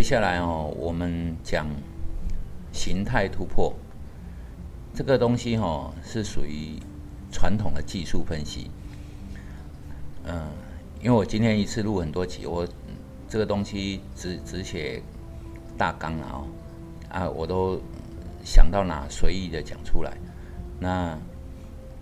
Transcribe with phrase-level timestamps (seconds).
[0.00, 1.66] 接下来哦，我们讲
[2.72, 3.70] 形态突破
[4.94, 6.80] 这个东西哦，是属于
[7.30, 8.70] 传统的技术分析。
[10.24, 10.48] 嗯，
[11.02, 12.66] 因为我今天一次录很多集，我
[13.28, 15.02] 这个东西只只写
[15.76, 16.44] 大纲啊，
[17.10, 17.78] 啊，我都
[18.42, 20.16] 想到哪随意的讲出来。
[20.78, 21.14] 那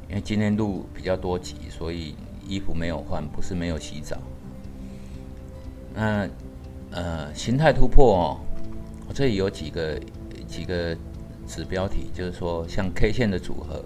[0.09, 2.15] 因为今天录比较多集，所以
[2.47, 4.17] 衣服没有换，不是没有洗澡。
[5.93, 6.29] 那
[6.91, 8.41] 呃，形态突破哦，
[9.07, 10.01] 我这里有几个
[10.47, 10.97] 几个
[11.47, 13.85] 指标题，就是说像 K 线的组合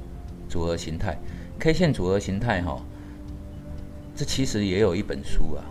[0.49, 1.19] 组合形态
[1.59, 2.81] ，K 线组合形态哈，
[4.15, 5.65] 这其实也有一本书啊，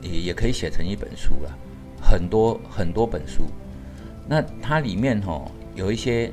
[0.00, 1.58] 也也可以写成一本书了，
[2.00, 3.44] 很多很多本书。
[4.26, 6.32] 那它里面哈有一些，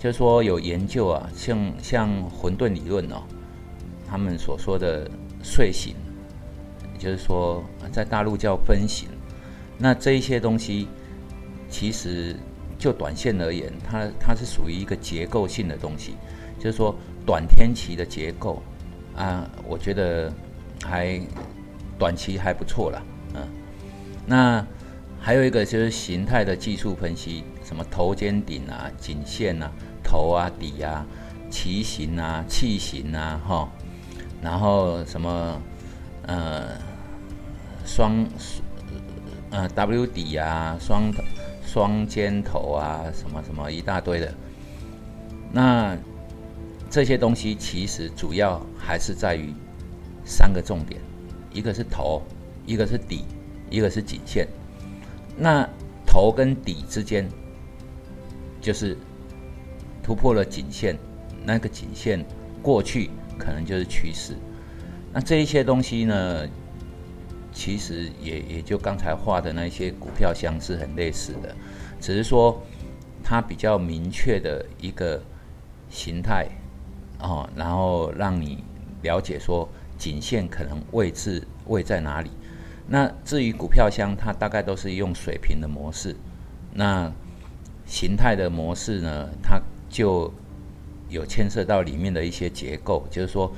[0.00, 3.22] 就是说有研究啊，像像混沌理论哦，
[4.04, 5.08] 他们所说的
[5.44, 5.94] 睡醒，
[6.98, 9.08] 就是说在大陆叫分形。
[9.76, 10.88] 那这一些东西，
[11.68, 12.36] 其实
[12.78, 16.14] 就短线而言，它它是属于一个结构性的东西，
[16.58, 16.94] 就是说
[17.26, 18.62] 短天期的结构
[19.16, 20.32] 啊，我觉得
[20.84, 21.20] 还
[21.98, 23.02] 短期还不错了，
[23.34, 23.48] 嗯。
[24.26, 24.64] 那
[25.20, 29.70] 还有一个就是形态的技术分析，什么头肩顶啊、颈线啊、
[30.04, 31.04] 头啊、底啊、
[31.50, 33.68] 旗形啊、气形啊，哈，
[34.40, 35.60] 然后什么
[36.26, 36.78] 呃
[37.84, 38.24] 双。
[39.54, 41.12] 呃，W 底啊，双
[41.64, 44.34] 双尖头啊，什么什么一大堆的。
[45.52, 45.96] 那
[46.90, 49.54] 这些东西其实主要还是在于
[50.24, 51.00] 三个重点：
[51.52, 52.20] 一个是头，
[52.66, 53.24] 一个是底，
[53.70, 54.48] 一个是颈线。
[55.36, 55.64] 那
[56.04, 57.24] 头跟底之间，
[58.60, 58.98] 就是
[60.02, 60.98] 突破了颈线，
[61.44, 62.26] 那个颈线
[62.60, 64.34] 过去可能就是趋势。
[65.12, 66.44] 那这一些东西呢？
[67.54, 71.54] 其实也也就刚才画的那些股票箱是很类似的，
[72.00, 72.60] 只是说
[73.22, 75.22] 它比较明确的一个
[75.88, 76.48] 形态
[77.20, 78.64] 哦，然后让你
[79.02, 82.30] 了解说颈线可能位置位在哪里。
[82.88, 86.14] 那至于股票箱，它大概都是用水平的模式。
[86.72, 87.10] 那
[87.86, 90.30] 形态的模式呢，它就
[91.08, 93.50] 有牵涉到里面的一些结构，就是说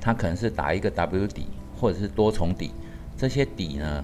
[0.00, 2.70] 它可能是打一个 W 底，或者是多重底。
[3.20, 4.02] 这些底呢，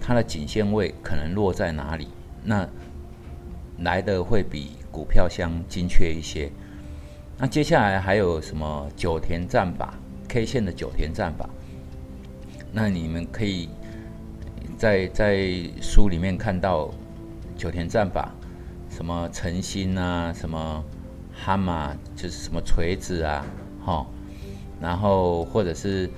[0.00, 2.06] 它的颈线位可能落在哪里？
[2.44, 2.64] 那
[3.80, 6.48] 来的会比股票相精确一些。
[7.38, 9.94] 那接下来还有什么九田战法
[10.28, 11.50] ？K 线的九田战法？
[12.70, 13.68] 那你们可以
[14.78, 15.44] 在在
[15.82, 16.94] 书里面看到
[17.56, 18.32] 九田战法，
[18.88, 20.84] 什么晨星啊，什么
[21.34, 23.44] 哈马，就是什么锤子啊，
[23.84, 24.06] 哈，
[24.80, 26.08] 然后或者是。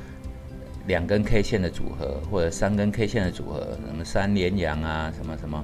[0.89, 5.63] 两根 K 线的组合，或者三根 K 线的组合，什么三连阳啊，什么什么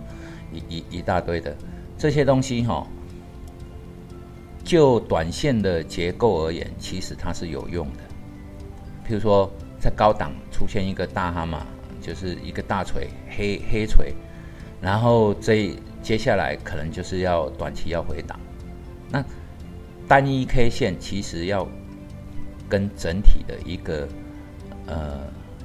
[0.52, 1.56] 一一一大堆的
[1.96, 2.86] 这些东西哈，
[4.62, 8.02] 就短线的结构而言，其实它是有用的。
[9.08, 11.66] 譬如说，在高档出现一个大哈马，
[12.02, 14.12] 就是一个大锤黑黑锤，
[14.78, 18.38] 然后这接下来可能就是要短期要回档。
[19.10, 19.24] 那
[20.06, 21.66] 单一 K 线其实要
[22.68, 24.06] 跟整体的一个。
[24.86, 25.18] 呃，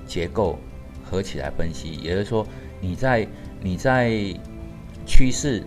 [0.08, 0.58] 结构
[1.04, 2.48] 合起来分析，也就是说，
[2.80, 3.28] 你在
[3.62, 4.12] 你在
[5.06, 5.62] 趋势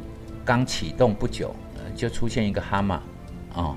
[0.45, 1.55] 刚启动不久，
[1.95, 3.03] 就出现一个哈马
[3.55, 3.77] 啊，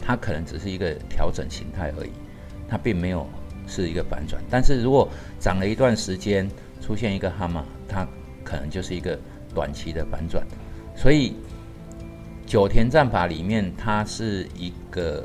[0.00, 2.10] 它可能只是一个调整形态而已，
[2.68, 3.26] 它并没有
[3.66, 4.42] 是一个反转。
[4.50, 5.08] 但是如果
[5.38, 8.06] 涨了一段时间，出现一个哈马，它
[8.42, 9.18] 可能就是一个
[9.54, 10.44] 短期的反转。
[10.96, 11.36] 所以
[12.44, 15.24] 九田战法里面，它是一个。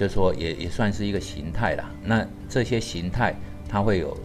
[0.00, 1.90] 就是说，也也算是一个形态啦。
[2.02, 3.34] 那这些形态
[3.68, 4.16] 它会有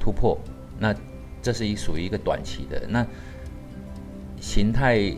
[0.00, 0.36] 突破，
[0.76, 0.92] 那
[1.40, 2.84] 这是一属于一个短期的。
[2.88, 3.06] 那
[4.40, 5.14] 形态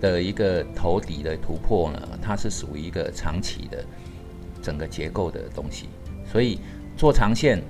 [0.00, 3.84] 的一个头底的突破呢，它是属于一个长期的
[4.60, 5.88] 整个结构的东西。
[6.26, 6.58] 所以
[6.96, 7.62] 做长线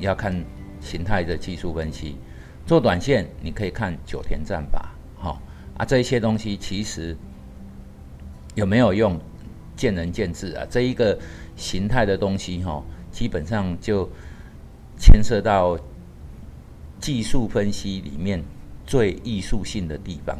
[0.00, 0.34] 要看
[0.80, 2.16] 形态的技术分析，
[2.66, 4.88] 做短线你可以看九田战法。
[5.14, 5.40] 好
[5.76, 7.16] 啊，这一些东西其实
[8.56, 9.16] 有没有用？
[9.76, 11.16] 见仁见智啊，这一个
[11.54, 12.82] 形态的东西哈，
[13.12, 14.08] 基本上就
[14.98, 15.78] 牵涉到
[16.98, 18.42] 技术分析里面
[18.86, 20.38] 最艺术性的地方，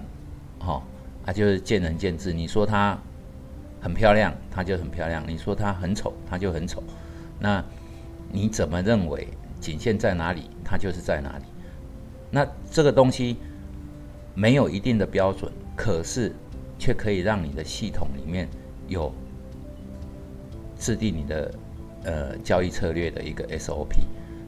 [0.59, 0.83] 哈
[1.27, 2.33] 啊，就是见仁见智。
[2.33, 2.99] 你说它
[3.81, 6.83] 很漂亮，它就很漂亮；你说它很丑，它就很丑。
[7.39, 7.63] 那
[8.33, 9.29] 你怎么认为
[9.61, 11.45] 颈线在哪里，它就是在哪里？
[12.31, 13.37] 那这个东西
[14.35, 16.35] 没有一定的标准，可是
[16.79, 18.49] 却可以让你的系统里面
[18.89, 19.13] 有。
[20.79, 21.55] 制定你的
[22.05, 23.99] 呃交易策略的一个 SOP，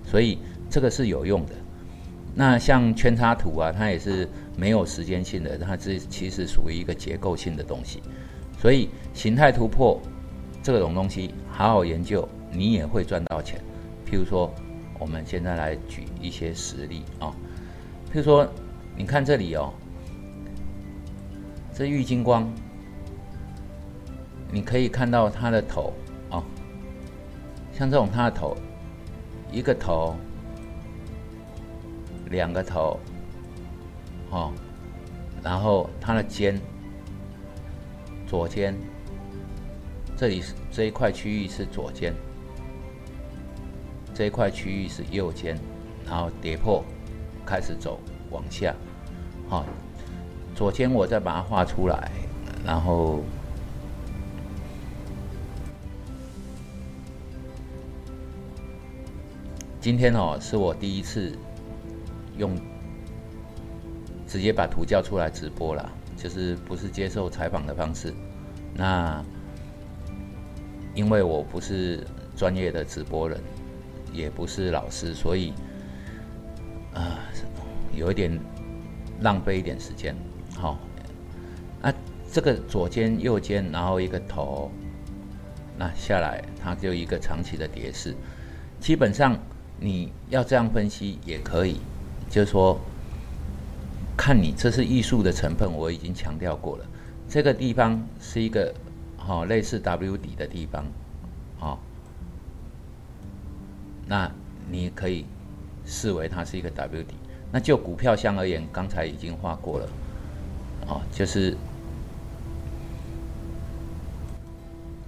[0.04, 0.38] 所以
[0.70, 1.52] 这个是有用的。
[2.34, 8.02] 那像圈叉图啊，它也是没有时间性的，它是其实属于一个结构性的东西。
[8.60, 10.00] 所以形态突破
[10.62, 13.60] 这种东西，好好研究，你也会赚到钱。
[14.04, 14.52] 譬如说，
[14.98, 17.34] 我们现在来举一些实例啊，
[18.12, 18.46] 譬如说，
[18.96, 19.72] 你看这里哦，
[21.74, 22.48] 这玉金光，
[24.50, 25.92] 你可以看到它的头，
[27.78, 28.56] 像这种它的头，
[29.52, 30.16] 一个头，
[32.28, 32.98] 两个头，
[34.30, 34.52] 哦，
[35.44, 36.60] 然后它的肩。
[38.26, 38.76] 左肩，
[40.16, 42.12] 这里是这一块区域是左肩，
[44.12, 45.56] 这一块区域是右肩，
[46.04, 46.84] 然后跌破，
[47.46, 47.98] 开始走
[48.30, 48.74] 往下，
[49.48, 49.64] 好，
[50.54, 52.10] 左肩我再把它画出来，
[52.66, 53.22] 然后
[59.80, 61.32] 今天哦是我第一次
[62.36, 62.56] 用
[64.26, 65.92] 直接把图叫出来直播了。
[66.20, 68.12] 就是不是接受采访的方式，
[68.74, 69.24] 那
[70.92, 72.04] 因为我不是
[72.34, 73.40] 专业的直播人，
[74.12, 75.52] 也不是老师，所以
[76.92, 77.20] 啊，
[77.94, 78.36] 有一点
[79.20, 80.12] 浪费一点时间。
[80.56, 80.76] 好，
[81.82, 81.94] 啊，
[82.32, 84.72] 这个左肩、右肩，然后一个头，
[85.76, 88.12] 那下来它就一个长期的蝶式。
[88.80, 89.38] 基本上
[89.80, 91.80] 你要这样分析也可以，
[92.30, 92.78] 就是说。
[94.20, 96.84] 看你这是艺术的成分，我已经强调过了。
[97.28, 98.74] 这个地方是一个
[99.16, 100.84] 好类似 W 底的地方，
[101.56, 101.78] 好，
[104.08, 104.28] 那
[104.68, 105.24] 你可以
[105.86, 107.14] 视为它是一个 W 底。
[107.52, 109.88] 那就股票相而言，刚才已经画过了，
[110.88, 111.56] 哦，就是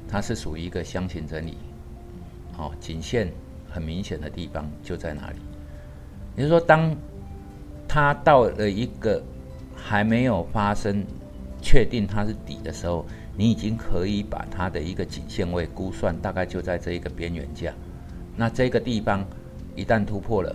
[0.09, 1.57] 它是属于一个箱型整理，
[2.53, 3.33] 好，颈线
[3.71, 5.37] 很明显的地方就在哪里。
[6.37, 6.95] 也就是说，当
[7.89, 9.23] 它到了一个
[9.75, 11.05] 还没有发生
[11.61, 13.05] 确定它是底的时候，
[13.37, 17.73] 你已经可以把它的一个颈线位估算大概就在这一个边缘价。
[18.37, 19.25] 那这个地方
[19.75, 20.55] 一旦突破了，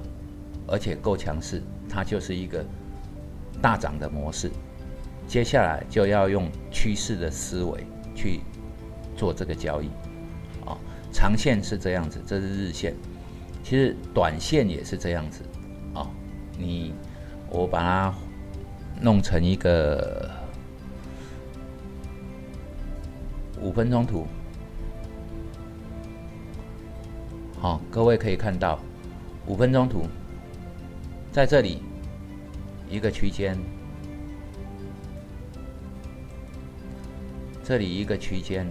[0.68, 2.64] 而且够强势，它就是一个
[3.62, 4.52] 大涨的模式。
[5.28, 7.84] 接下来就要用趋势的思维
[8.16, 8.40] 去
[9.16, 9.90] 做这个交易。
[11.16, 12.94] 长线是这样子，这是日线。
[13.64, 15.42] 其实短线也是这样子。
[15.94, 16.12] 啊，
[16.58, 16.94] 你。
[17.48, 18.14] 我把它
[19.00, 20.30] 弄成一个
[23.62, 24.28] 五分钟图，
[27.62, 28.80] 好，各位可以看到
[29.46, 30.06] 五分钟图
[31.32, 31.82] 在这里
[32.90, 33.58] 一个区间，
[37.64, 38.68] 这里一个区间，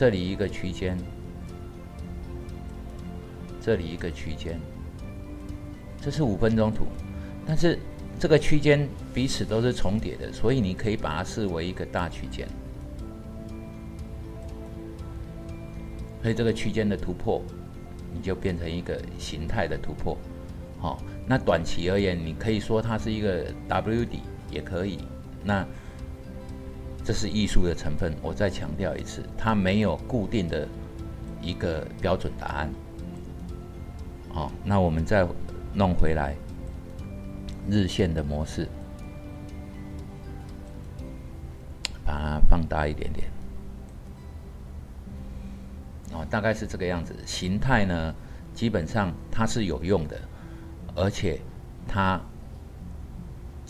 [0.00, 0.96] 这里一个区间，
[3.60, 4.58] 这里一个区间。
[6.00, 6.86] 这是五分钟图，
[7.46, 7.78] 但是
[8.18, 12.48] 这个区间彼此都是重叠的，所以你可以把它视为一个大区间。
[16.22, 17.42] 所以这个区间的突破，
[18.14, 20.16] 你就变成一个形态的突破。
[20.78, 24.20] 好，那短期而言，你可以说它是一个 W 底，
[24.50, 25.00] 也可以。
[25.44, 25.62] 那
[27.10, 30.64] 这是艺术的成分，我再强调一次，它没有固定的
[31.42, 32.70] 一个标准答案。
[34.32, 35.26] 好，那我们再。
[35.74, 36.36] 弄回来，
[37.68, 38.68] 日线的模式，
[42.04, 43.28] 把它放大一点点，
[46.12, 47.14] 哦，大概是这个样子。
[47.26, 48.14] 形态呢，
[48.54, 50.20] 基本上它是有用的，
[50.94, 51.40] 而且
[51.88, 52.20] 它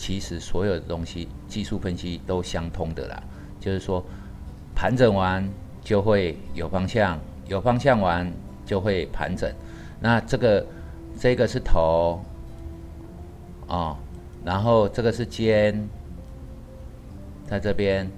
[0.01, 3.23] 其实所有的东西技术分析都相通的啦。
[3.61, 4.03] 就是说，
[4.75, 5.47] 盘整完
[5.85, 8.33] 就会有方向，有方向完
[8.65, 9.53] 就会盘整。
[10.01, 10.67] 那这个。
[11.19, 12.19] 这个是头，
[13.67, 13.95] 哦，
[14.43, 15.87] 然后这个是肩，
[17.47, 18.09] 在这边，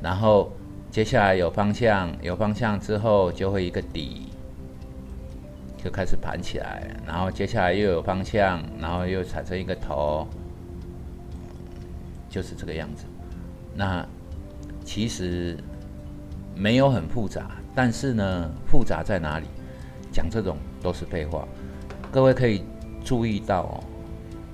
[0.00, 0.52] 然后
[0.92, 4.28] 接下来有方向，有方向之后就会一个底，
[5.82, 10.28] 就开始盘起来，然后接下来又有方向，然后又产生一个头，
[12.36, 13.06] 就是这个样子。
[13.74, 14.06] 那
[14.84, 15.56] 其实
[16.54, 19.46] 没有很复杂，但是呢，复杂在哪里？
[20.12, 21.48] 讲这种都是废话。
[22.12, 22.62] 各位可以
[23.02, 23.84] 注意到哦，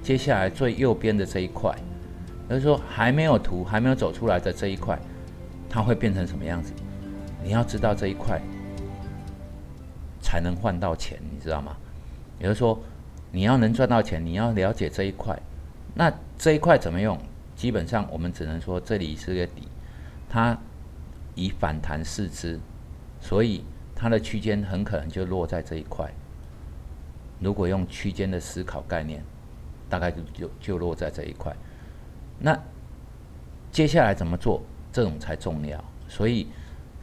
[0.01, 1.77] 接下来最右边的这一块，
[2.49, 4.97] 就是说还没有图、还没有走出来的这一块，
[5.69, 6.73] 它会变成什么样子？
[7.43, 8.41] 你要知道这一块
[10.21, 11.77] 才能换到钱，你知道吗？
[12.39, 12.81] 也就是说，
[13.33, 15.37] 你要能赚到钱，你要了解这一块。
[15.95, 17.19] 那这一块怎么用？
[17.63, 19.69] 基本上我们只能说这里是个底，
[20.29, 20.59] 它
[21.37, 22.59] 以反弹视之，
[23.21, 23.65] 所以
[23.95, 26.13] 它的区间很可能就落在这一块。
[27.39, 29.23] 如果用区间的思考概念，
[29.89, 31.55] 大概就就就落在这一块。
[32.41, 32.59] 那
[33.71, 35.85] 接下来怎么做，这种才重要。
[36.09, 36.49] 所以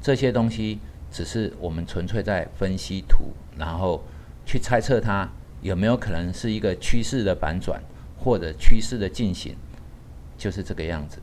[0.02, 4.04] 这些东西只是我们纯粹在分析图，然后
[4.46, 5.30] 去猜测它
[5.62, 7.82] 有没有可能是一个趋势的反转，
[8.18, 9.56] 或者趋势的进行，
[10.40, 11.20] 就是这个样子。